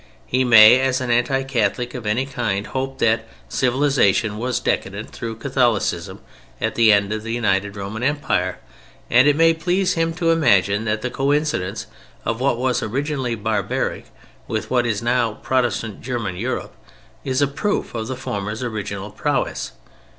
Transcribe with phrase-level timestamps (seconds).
[0.25, 5.35] He may, as an anti Catholic of any kind, hope that civilization was decadent through
[5.35, 6.21] Catholicism
[6.59, 8.57] at the end of the united Roman Empire,
[9.11, 11.85] and it may please him to imagine that the coincidence
[12.25, 14.05] of what was originally barbaric
[14.47, 16.73] with what is now Protestant German Europe
[17.23, 19.73] is a proof of the former's original prowess.